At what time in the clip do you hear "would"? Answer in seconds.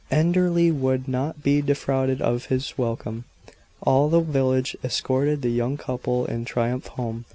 0.71-1.07